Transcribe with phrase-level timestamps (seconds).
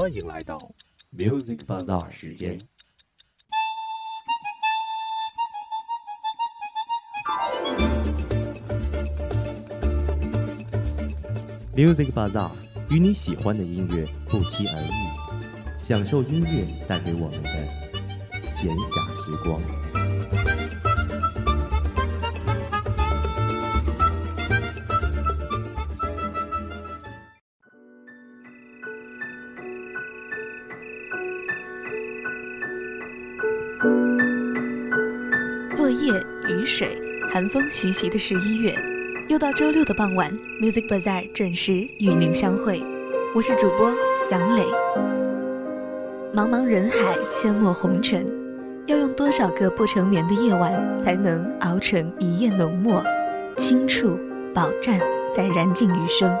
[0.00, 0.56] 欢迎来到
[1.12, 2.56] Music Bazaar 时间。
[11.74, 12.52] Music Bazaar
[12.90, 17.50] 与你喜欢的音乐不期而遇，享受音乐带给我们的
[18.52, 19.60] 闲暇时光。
[37.38, 38.74] 寒风习习的十一月，
[39.28, 40.28] 又到周六的傍晚
[40.60, 42.82] ，Music Bazaar 准时与您相会。
[43.32, 43.94] 我是主播
[44.28, 44.64] 杨磊。
[46.34, 48.26] 茫茫人海，阡陌红尘，
[48.88, 53.00] 要用多少个不成眠的夜晚，才能熬成一夜浓墨？
[53.56, 54.18] 轻触、
[54.52, 55.00] 饱蘸，
[55.32, 56.36] 再燃尽余生，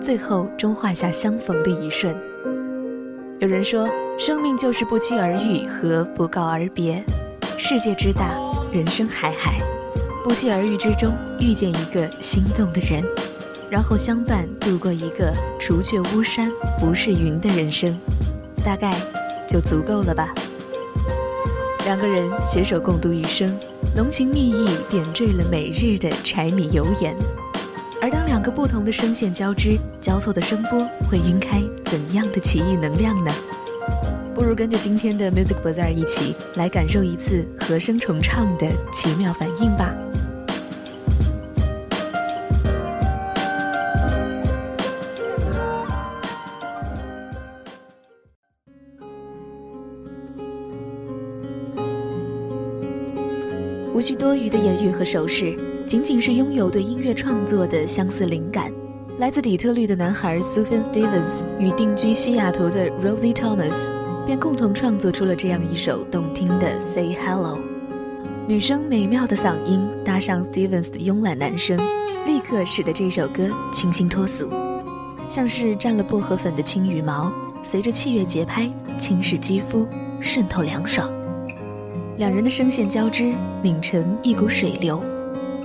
[0.00, 2.16] 最后终画下相逢的一瞬。
[3.38, 3.86] 有人说，
[4.18, 7.04] 生命就是不期而遇和不告而别。
[7.58, 8.34] 世界之大。
[8.70, 9.58] 人生海海，
[10.24, 13.02] 不期而遇之中遇见一个心动的人，
[13.70, 17.96] 然后相伴度过一个除却巫山不是云的人生，
[18.64, 18.94] 大概
[19.48, 20.34] 就足够了吧。
[21.86, 23.56] 两个人携手共度一生，
[23.96, 27.16] 浓情蜜意点缀了每日的柴米油盐。
[28.02, 33.32] 而当两个不同的声线交织、交错的声波，会晕开怎样的奇异能量呢？
[34.34, 39.92] 不如跟着今天的 Music Bazaar 一起来感受一次和声重唱的奇妙反应吧。
[53.98, 58.72] 无需多余的言语和手势，仅仅是拥有对音乐创作的相似灵感。
[59.18, 63.90] 来自底特律的男孩 Sufjan Stevens 与定居西雅图的 Rosie Thomas。
[64.24, 67.56] 便共同创作出了这样一首动听的《Say Hello》。
[68.46, 71.76] 女生美妙的嗓音搭上 Stevens 的慵懒男声，
[72.24, 74.48] 立刻使得这首歌清新脱俗，
[75.28, 77.32] 像是蘸了薄荷粉的轻羽毛，
[77.64, 79.88] 随着器乐节拍轻视肌肤，
[80.20, 81.17] 渗透凉爽。
[82.18, 85.00] 两人的声线交织，拧成一股水流。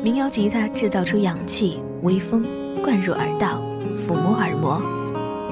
[0.03, 2.46] 民谣吉他制造出氧气、微风，
[2.84, 3.59] 灌入耳道，
[3.97, 4.80] 抚摸耳膜。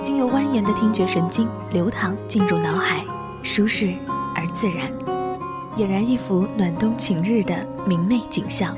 [0.03, 3.03] 经由蜿蜒的听觉神经流淌进入脑海，
[3.41, 3.95] 舒适
[4.35, 4.91] 而自然，
[5.75, 8.77] 俨然一幅暖冬晴日的明媚景象。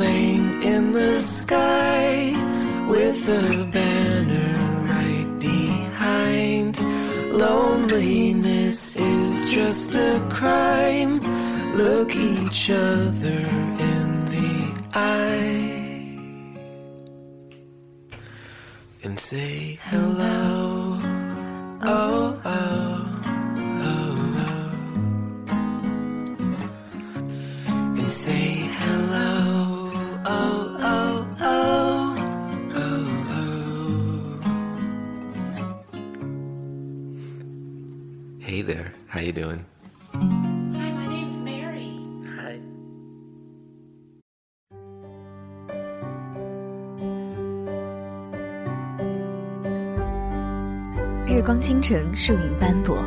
[0.00, 2.30] Airplane in the sky
[2.88, 6.78] with a banner right behind.
[7.32, 11.20] Loneliness is just a crime.
[11.76, 13.40] Look each other
[13.90, 15.78] in the eye
[19.02, 20.17] and say hello.
[39.20, 39.64] you doing?
[40.12, 42.00] Hi my name's mary.
[42.36, 42.60] Hi.
[51.26, 53.04] 日光倾城树影斑驳。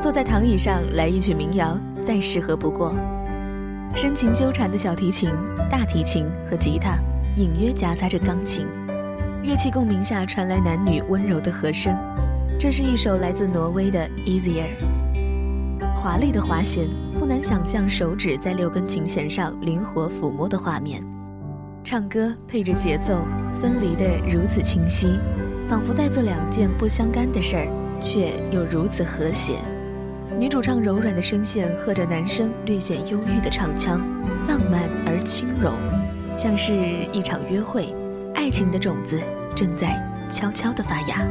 [0.00, 2.94] 坐在躺椅上来一曲民谣再适合不过。
[3.94, 5.30] 深情纠缠的小提琴
[5.70, 6.98] 大提琴和吉他
[7.36, 8.66] 隐约夹杂着钢琴。
[9.42, 11.96] 乐器共鸣下传来男女温柔的和声。
[12.58, 14.64] 这是一首来自挪威的 easier
[16.06, 16.88] 华丽的滑弦，
[17.18, 21.02] 不难想象手指在六根琴弦上灵活抚摸的画面。
[21.82, 23.18] 唱歌配着节奏，
[23.52, 25.18] 分离的如此清晰，
[25.66, 29.58] 仿佛在做两件不相干的事儿，却又如此和谐。
[30.38, 34.00] 女主唱柔软的声线和着男生略显忧郁的唱腔，
[34.46, 35.72] 浪漫而轻柔，
[36.38, 36.72] 像是
[37.12, 37.92] 一场约会，
[38.32, 39.20] 爱情的种子
[39.56, 40.00] 正在
[40.30, 41.26] 悄悄地发芽。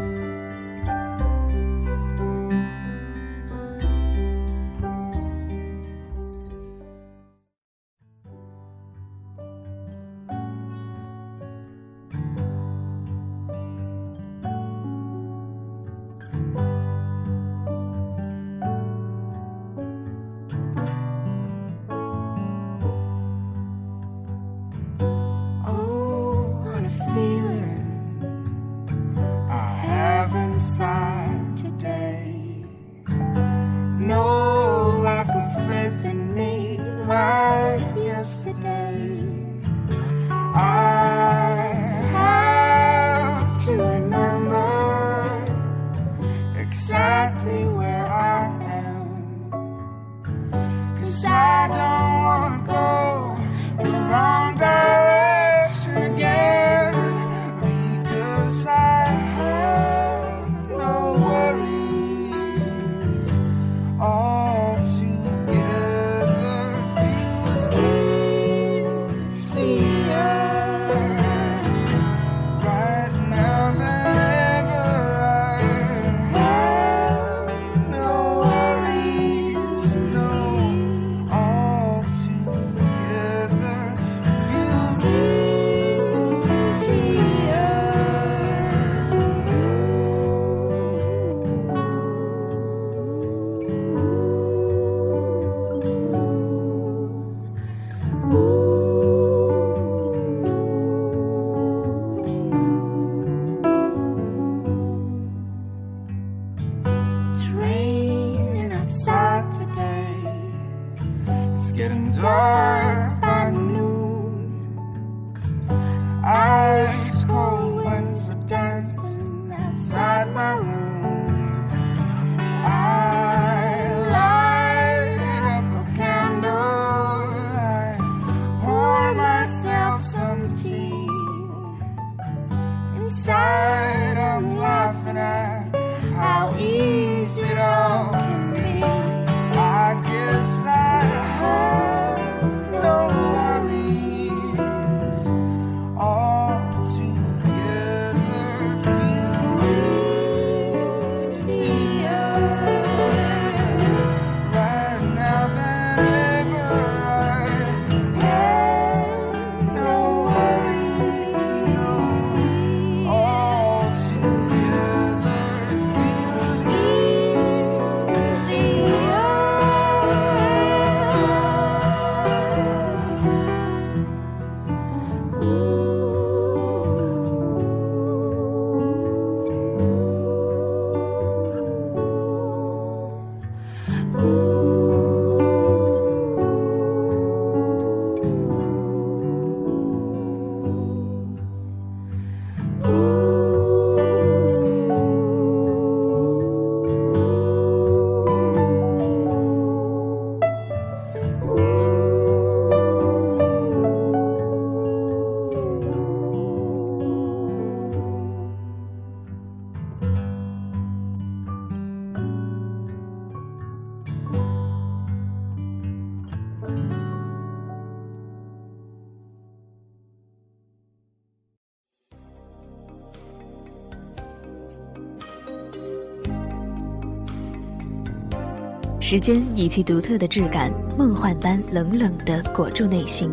[229.08, 233.30] 时间以其独特的质感，梦幻般冷冷地裹住内心。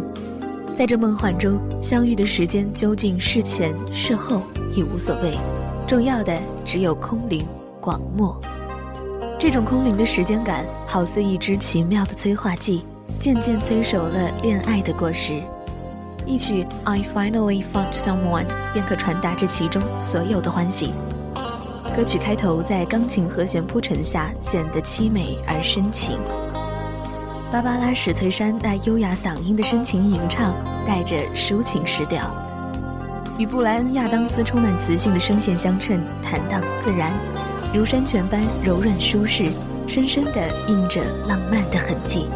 [0.77, 4.43] 在这梦幻中相遇的时间，究竟是前是后
[4.77, 5.35] 已无所谓，
[5.89, 7.47] 重要的只有空灵
[7.81, 8.39] 广漠。
[9.39, 12.85] 这种空灵的时间感，好似一支奇妙的催化剂，
[13.19, 15.43] 渐渐催熟了恋爱的果实。
[16.27, 20.93] 一曲 I finally found someone 便可传达这其中所有的欢喜。
[21.95, 26.19] 歌曲开头在钢琴和弦铺陈下显得凄美而深情。
[27.53, 30.55] 芭芭拉史翠珊那优雅嗓音的深情吟唱，
[30.87, 32.35] 带着抒情诗调，
[33.39, 37.13] 与布莱恩亚当斯充满磁性的声线相衬，坦荡自然，
[37.75, 39.51] 如山泉般柔软舒适，
[39.87, 42.27] 深深地印着浪漫的痕迹。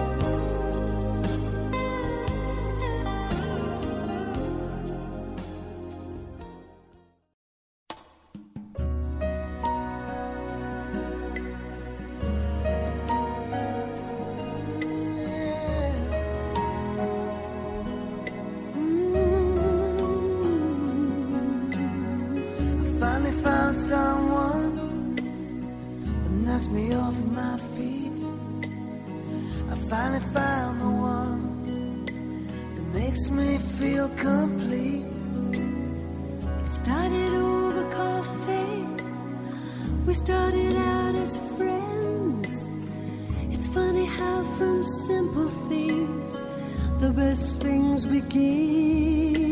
[47.06, 49.46] the best things begin.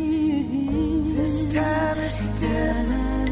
[1.15, 3.31] This time is different.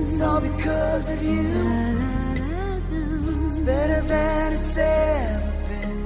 [0.00, 1.42] It's all because of you.
[3.44, 6.00] It's better than it's ever been.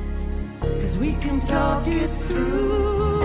[0.80, 3.20] Cause we can talk it through.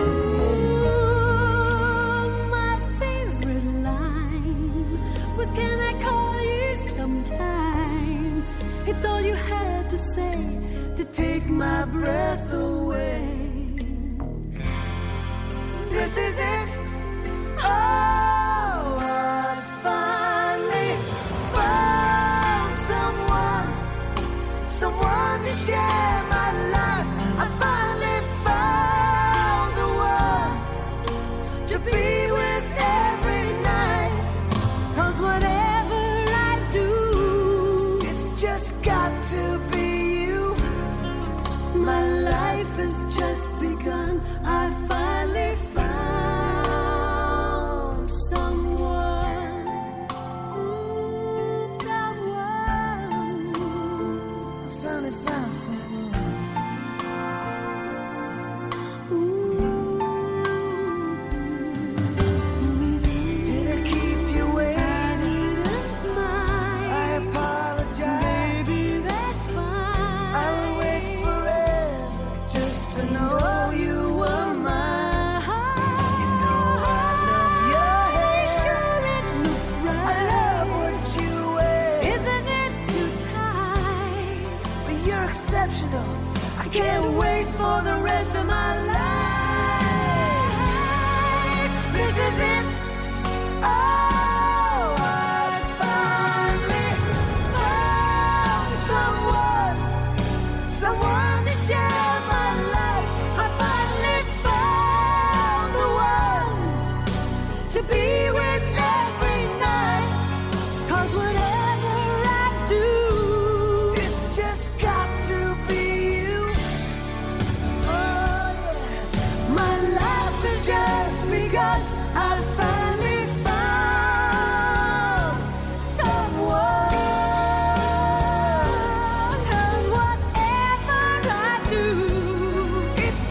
[2.58, 5.00] My favorite line
[5.38, 8.44] was, "Can I call you sometime?"
[8.86, 10.38] It's all you had to say
[10.98, 12.87] to take my breath away.
[15.98, 16.78] this is it.
[17.60, 18.27] Oh.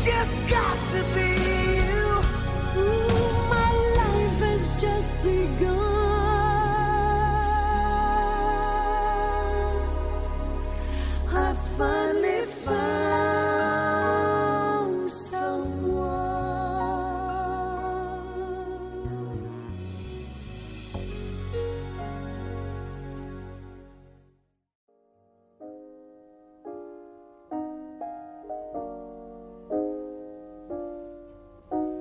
[0.07, 1.36] just got to be.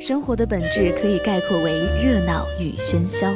[0.08, 3.34] 生活的本质可以概括为热闹与喧嚣。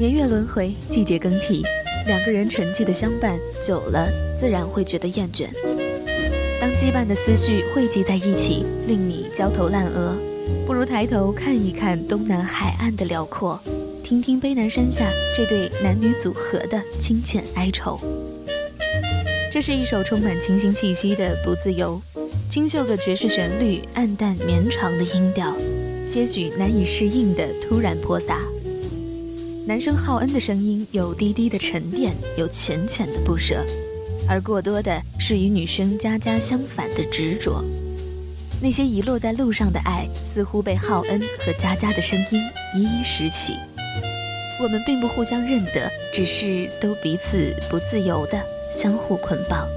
[0.00, 1.62] 年月轮回，季节更替，
[2.08, 5.46] 两个人沉寂的相伴，久了自然会觉得厌倦。
[6.60, 10.16] 当羁绊的思绪汇集在一起，令你焦头烂额，
[10.66, 13.60] 不如抬头看一看东南海岸的辽阔，
[14.02, 17.96] 听听卑南山下这对男女组合的清浅哀愁。
[19.52, 22.02] 这是一首充满清新气息的《不自由》，
[22.50, 25.54] 清秀的爵士旋律，暗淡绵长的音调。
[26.16, 28.40] 些许难以适应的突然泼洒。
[29.66, 33.62] 男生浩恩的声音有低低的沉淀，有浅浅的不舍，
[34.26, 37.62] 而过多的是与女生佳佳相反的执着。
[38.62, 42.40] 那些遗落在路上的爱，似乎被浩恩和佳佳的声音
[42.74, 43.52] 一一拾起。
[44.62, 48.40] 我们并不互相认得，只是都彼此不自由的
[48.72, 49.68] 相互捆绑。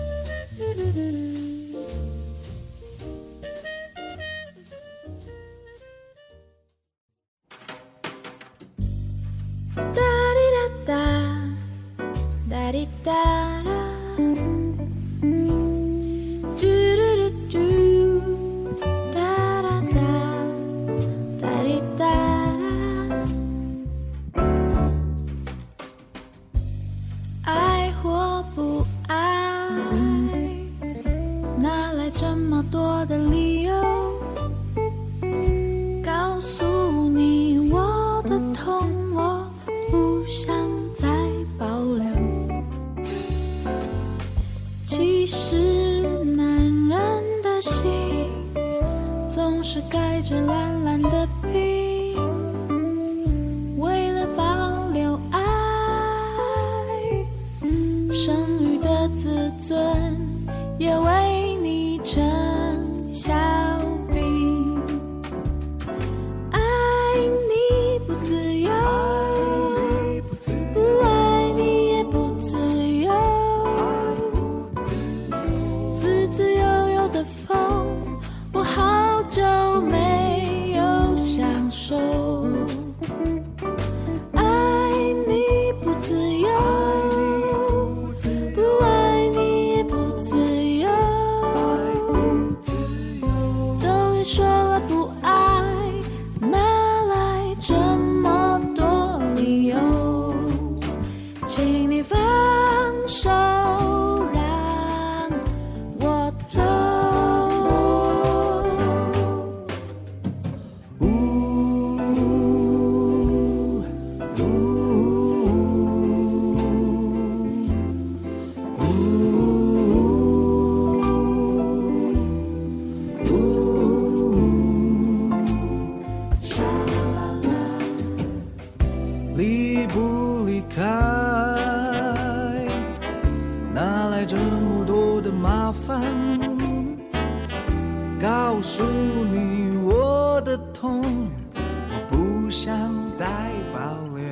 [140.40, 142.74] 我的痛我不想
[143.14, 143.26] 再
[143.74, 143.80] 保
[144.16, 144.24] 留。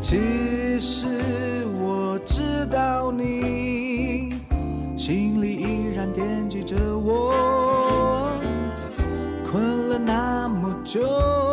[0.00, 1.08] 其实
[1.80, 4.32] 我知道你
[4.96, 8.32] 心里依然惦记着我
[9.44, 11.49] 困了那么久。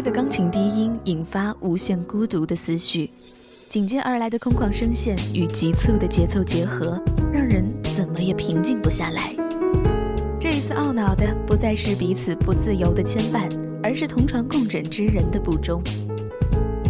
[0.00, 3.10] 的钢琴低音引发无限孤独的思绪，
[3.68, 6.98] 紧接而来的空旷声线与急促的节奏结合，
[7.32, 9.34] 让人怎么也平静不下来。
[10.38, 13.46] 这一次懊恼的不再是彼此不自由的牵绊，
[13.82, 15.82] 而是同床共枕之人的不忠。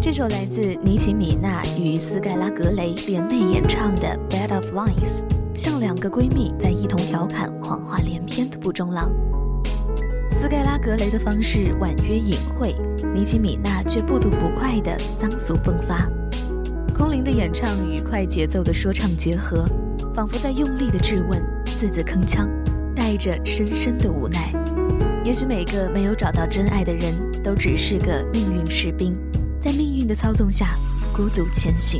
[0.01, 5.19] 这首来自尼奇米娜与斯盖拉格雷联袂演唱的《Bed of Lies》，
[5.53, 9.11] 像两个闺蜜在一同调侃谎话连篇的不忠郎。
[10.31, 12.75] 斯盖拉格雷的方式婉约隐晦，
[13.13, 16.09] 尼奇米娜却不吐不快的脏俗迸发。
[16.95, 19.65] 空灵的演唱与快节奏的说唱结合，
[20.13, 22.47] 仿佛在用力的质问，字字铿锵，
[22.95, 24.53] 带着深深的无奈。
[25.23, 29.15] 也许每个没有找到真爱的人都只是个命运士兵。
[29.61, 30.67] 在命运的操纵下，
[31.13, 31.99] 孤独前行。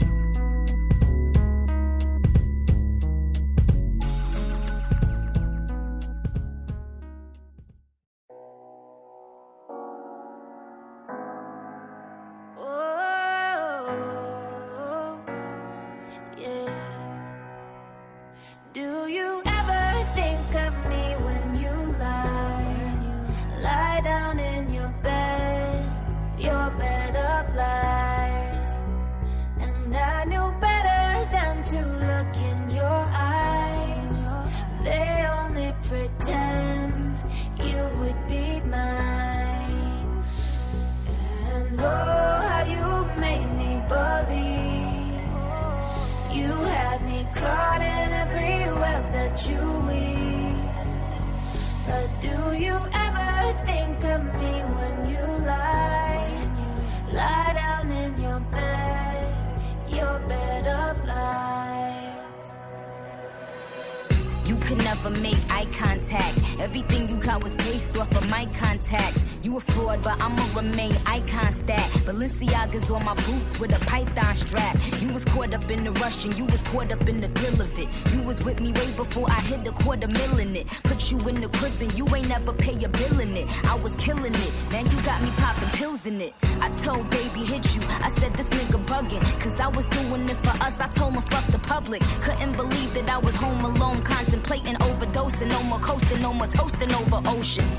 [81.36, 83.48] In the crib and you ain't never pay a bill in it.
[83.66, 86.34] I was killing it, now you got me popping pills in it.
[86.62, 89.24] I told baby hit you, I said this nigga bugging.
[89.40, 92.02] Cause I was doing it for us, I told him fuck the public.
[92.22, 95.50] Couldn't believe that I was home alone, contemplating overdosing.
[95.50, 97.70] No more coasting, no more toasting over ocean.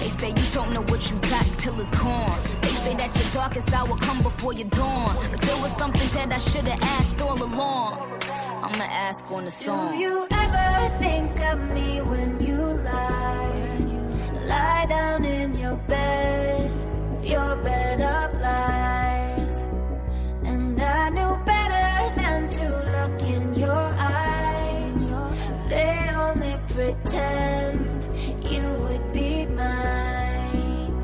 [0.00, 2.38] They say you don't know what you got till it's gone.
[2.60, 5.16] They say that your darkest hour come before your dawn.
[5.30, 8.15] But there was something that I should've asked all along.
[8.62, 9.92] I'ma ask on the song.
[9.92, 13.78] Do you ever think of me when you lie?
[14.46, 16.70] Lie down in your bed,
[17.22, 19.56] your bed of lies.
[20.44, 25.10] And I knew better than to look in your eyes.
[25.68, 27.80] They only pretend
[28.42, 30.94] you would be mine.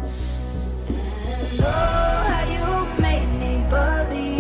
[0.89, 4.32] And oh, how you made me believe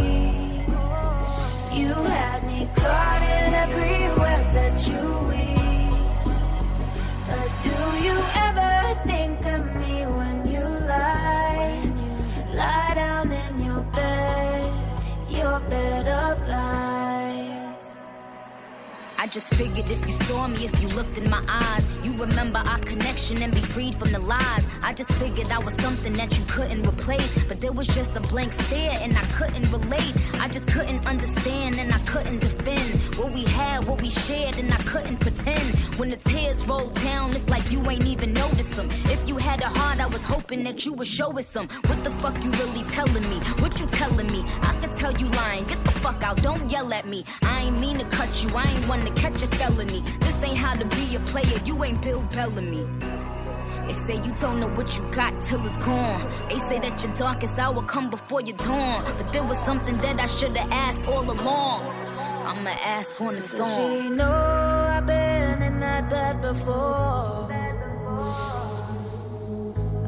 [4.54, 6.34] that you weave.
[7.28, 8.16] But do you
[8.46, 8.72] ever
[9.06, 11.92] think of me when you lie?
[12.52, 14.72] Lie down in your bed,
[15.30, 16.01] your bed
[19.22, 22.58] I just figured if you saw me, if you looked in my eyes, you remember
[22.58, 24.64] our connection and be freed from the lies.
[24.82, 28.20] I just figured I was something that you couldn't replace, but there was just a
[28.20, 30.12] blank stare and I couldn't relate.
[30.40, 34.72] I just couldn't understand and I couldn't defend what we had, what we shared, and
[34.72, 35.76] I couldn't pretend.
[36.00, 38.88] When the tears rolled down, it's like you ain't even noticed them.
[39.04, 41.68] If you had a heart, I was hoping that you would show us some.
[41.86, 43.36] What the fuck you really telling me?
[43.60, 44.44] What you telling me?
[44.62, 45.64] I could tell you lying.
[45.66, 47.24] Get the fuck out, don't yell at me.
[47.42, 50.02] I ain't mean to cut you, I ain't one to catch a felony.
[50.20, 52.86] This ain't how to be a player, you ain't Bill Bellamy.
[53.86, 56.22] They say you don't know what you got till it's gone.
[56.48, 59.04] They say that your darkest hour come before your dawn.
[59.04, 61.82] But there was something that I should've asked all along.
[62.46, 64.02] I'ma ask on the Does song.
[64.02, 67.48] she know I've been in that bed before?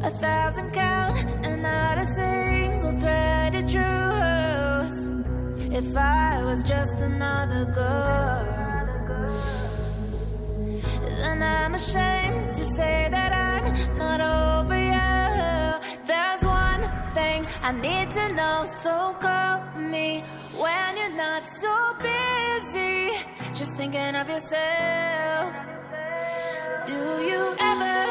[0.02, 4.96] A thousand count and not a single thread of truth.
[5.72, 8.63] If I was just another girl,
[11.20, 13.64] then I'm ashamed to say that I'm
[13.98, 16.04] not over you.
[16.04, 16.82] There's one
[17.14, 20.22] thing I need to know, so call me
[20.58, 23.12] when you're not so busy.
[23.54, 25.52] Just thinking of yourself.
[26.86, 28.03] Do you ever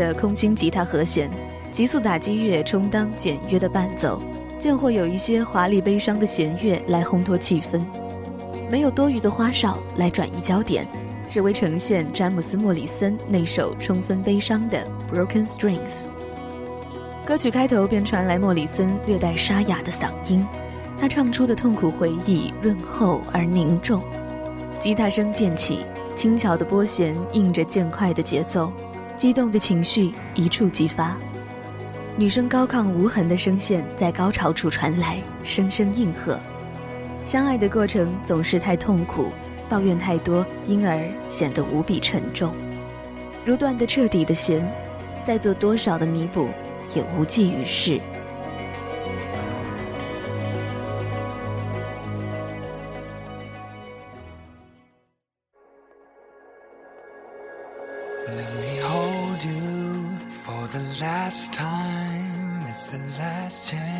[0.00, 1.30] 的空心吉他和弦，
[1.70, 4.18] 急速打击乐充当简约的伴奏，
[4.58, 7.84] 间或有一些华丽悲伤的弦乐来烘托气氛，
[8.70, 10.88] 没有多余的花哨来转移焦点，
[11.28, 14.78] 只为呈现詹姆斯·莫里森那首充分悲伤的
[15.14, 16.04] 《Broken Strings》。
[17.26, 20.46] 歌曲开头便传来莫里森略带沙哑的嗓音，
[20.98, 24.02] 他唱出的痛苦回忆润厚而凝重，
[24.78, 25.80] 吉他声渐起，
[26.14, 28.72] 轻巧的拨弦应着渐快的节奏，
[29.20, 31.14] 激动的情绪一触即发。
[32.16, 36.40] 女生高亢无痕的声线在高潮处传来，声声应和。
[37.22, 39.26] 相爱的过程总是太痛苦，
[39.68, 42.54] 抱怨太多，因而显得无比沉重。
[43.44, 44.66] 如断得彻底的弦，
[45.22, 46.48] 再做多少的弥补。
[46.94, 48.00] 也无济于事。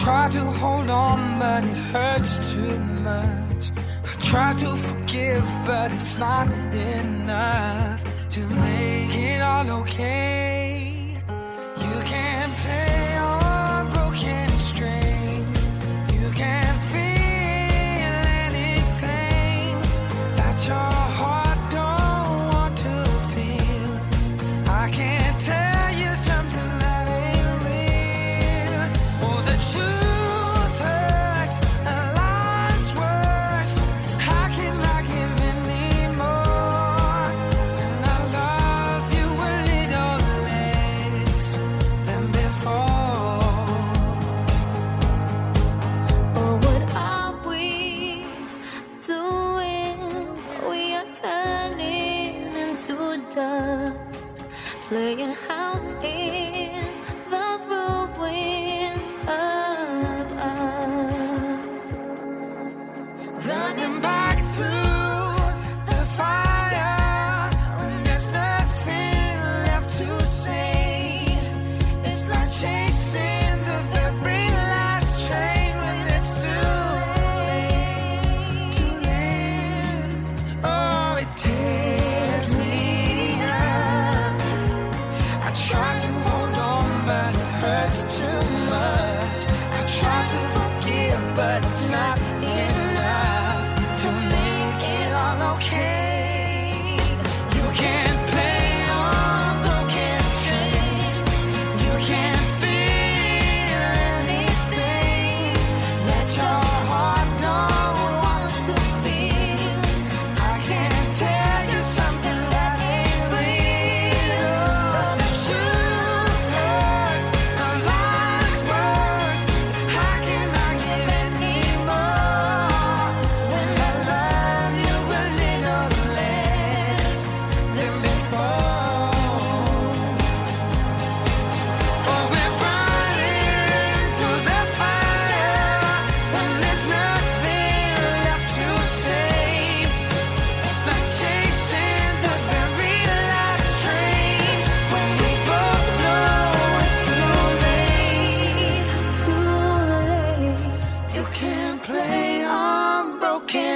[0.00, 3.70] try to hold on, but it hurts too much.
[4.04, 10.51] I try to forgive, but it's not enough to make it all okay.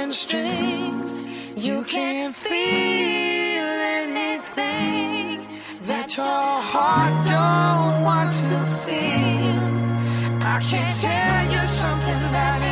[0.07, 1.19] Broken strings.
[1.65, 3.67] You can't feel
[3.99, 5.47] anything
[5.81, 9.63] that your heart don't want to feel.
[10.41, 12.66] I can't tell you something that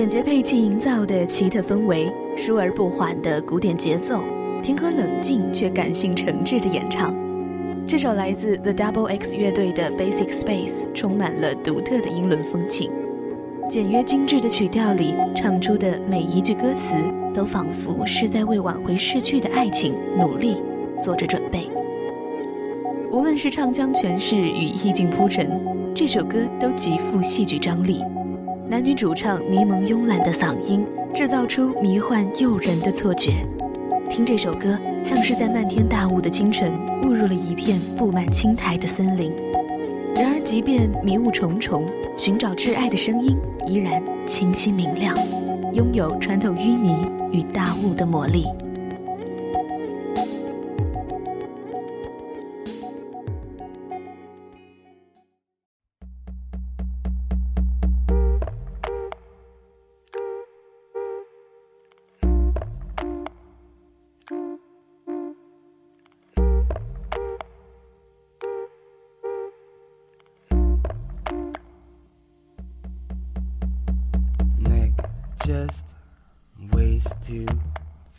[0.00, 4.24] 简洁配器营造的奇特氛围，舒而不缓的古典节奏，
[4.62, 7.14] 平和冷静却感性诚挚的演唱。
[7.86, 12.90] 这首来自 The Double X 乐队的 Basic Space 充满了独特的英伦风情。
[13.68, 16.96] 简约精致的曲调里唱出的每一句歌词，
[17.34, 20.56] 都仿佛是在为挽回逝去的爱情努力
[21.02, 21.68] 做着准备。
[23.12, 25.60] 无论是唱腔诠释与意境铺陈，
[25.94, 28.02] 这首歌都极富戏剧张力。
[28.70, 33.32] 男女主唱迷蒙慵懒的嗓音，制造出迷幻诱人的错觉。
[34.08, 39.32] 听这首歌，像是在漫天大雾的清晨，误入了一片布满青苔的森林。
[40.14, 41.84] 然而，即便迷雾重重，
[42.16, 45.16] 寻找挚爱的声音依然清晰明亮，
[45.72, 48.44] 拥有穿透淤泥与大雾的魔力。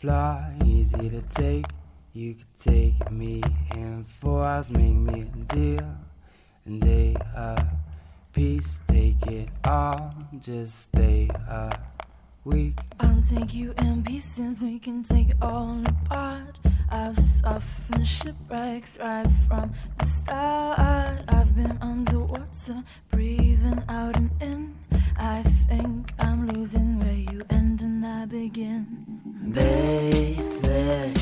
[0.01, 1.65] Fly, easy to take.
[2.13, 3.43] You could take me
[3.75, 5.95] in four hours, make me a deal,
[6.65, 7.67] and day a
[8.33, 8.81] piece.
[8.87, 11.77] Take it all, just stay a
[12.43, 12.79] week.
[12.99, 16.57] I'll take you in pieces, we can take it all apart.
[16.89, 21.23] I've suffered shipwrecks right from the start.
[21.27, 24.75] I've been underwater, breathing out and in.
[25.15, 29.10] I think I'm losing where you end and I begin.
[29.43, 31.20] They say.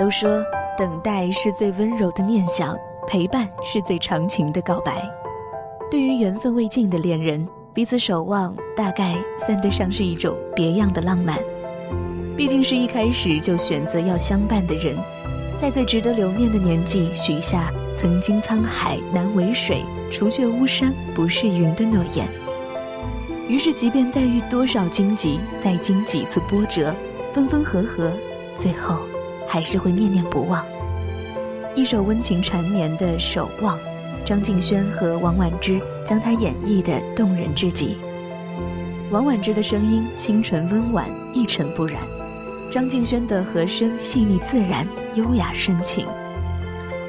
[0.00, 0.42] 都说
[0.78, 2.74] 等待是最温柔的念想，
[3.06, 5.06] 陪伴是最长情的告白。
[5.90, 11.36] 对于缘分未尽的恋人，彼此守望，大概算得上是一种别样的浪漫。
[12.34, 14.96] 毕竟是一开始就选择要相伴的人，
[15.60, 22.26] 在最值得留念的年纪许下‘曾经沧海难为水，除却巫山不是云’的诺言。
[23.48, 26.94] 于是，即便再遇多少荆棘，再经几次波折，
[27.34, 28.10] 分分合合，
[28.56, 28.96] 最后
[29.50, 30.64] 还是会念念不忘。
[31.74, 33.76] 一首温情缠绵的《守望》，
[34.24, 37.96] 张敬轩和王菀之将它演绎的动人至极。
[39.10, 41.96] 王菀之的声音清纯温婉，一尘不染；
[42.72, 44.86] 张敬轩的和声细腻自然，
[45.16, 46.06] 优雅深情。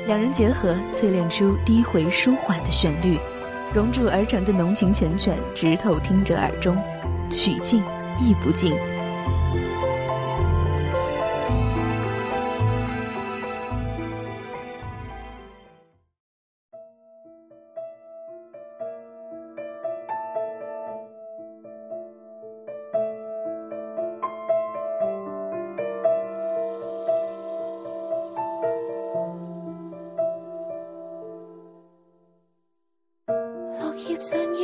[0.08, 3.20] 两人结合，淬炼出低回舒缓的旋律，
[3.72, 6.76] 熔铸而成的浓情缱绻，直透听者耳中，
[7.30, 7.84] 曲尽
[8.20, 8.74] 意不尽。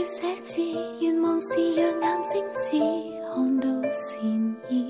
[0.08, 0.62] 写字，
[1.02, 2.80] 愿望是让眼睛只
[3.28, 4.24] 看到善
[4.70, 4.88] 意。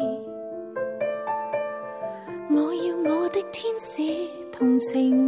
[2.51, 4.03] 我要我的天使
[4.51, 5.26] 同情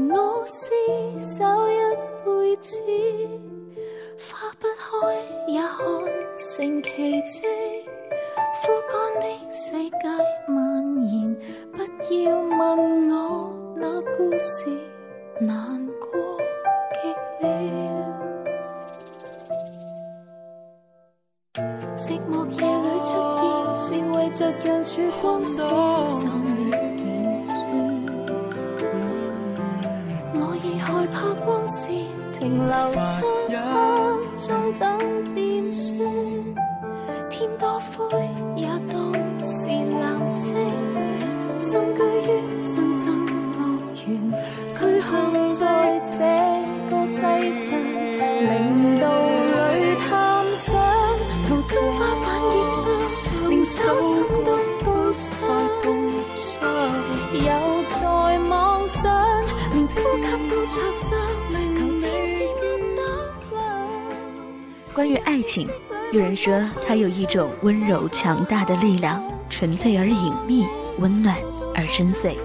[65.00, 65.66] 关于爱情，
[66.12, 70.66] 有人说它有一种温柔强大的力量，纯粹而隐秘，
[70.98, 71.38] 温暖
[71.74, 72.36] 而深邃。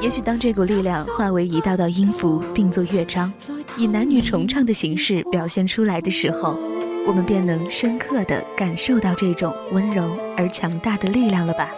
[0.00, 3.32] 也许当这股力量化为一道道音符，并作乐章，
[3.76, 6.58] 以男女重唱的形式表现出来的时候。
[7.06, 11.70] 我们便能深刻地感受到这种温柔而强大的力量了吧？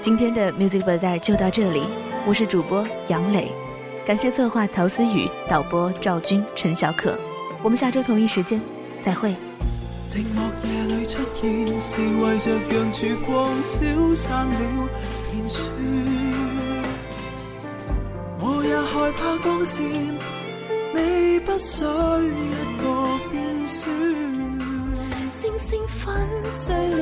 [0.00, 1.82] 今天的 Music Bazaar 就到这里，
[2.26, 3.52] 我是主播杨磊，
[4.06, 7.18] 感谢策划曹思雨，导播赵军、陈小可，
[7.62, 8.60] 我们下周同一时间
[9.02, 9.34] 再会。
[10.08, 13.84] 寂寞夜里出现，是为着让曙光消
[14.14, 14.88] 散了
[15.30, 15.70] 便算。
[18.40, 19.84] 我也害怕光线，
[20.94, 23.20] 你不需一个。
[25.30, 26.96] 星星粉碎了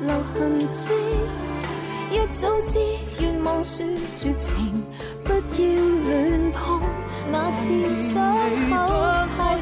[0.00, 0.90] 留痕迹，
[2.10, 2.80] 一早知
[3.20, 3.86] 愿望说
[4.16, 4.82] 绝情，
[5.22, 5.38] 不要
[6.08, 6.80] 乱碰
[7.30, 8.34] 那次伤
[8.68, 8.74] 口
[9.36, 9.56] 太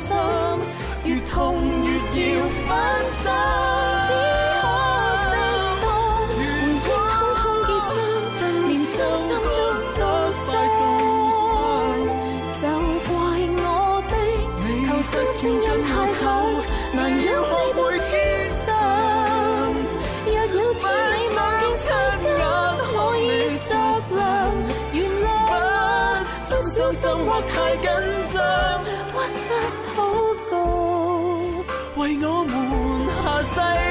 [27.42, 27.84] 太紧
[28.26, 28.34] 张，
[29.12, 29.36] 屈膝
[29.96, 29.98] 祷
[30.50, 30.52] 告，
[31.96, 32.52] 为我们
[33.24, 33.85] 下世。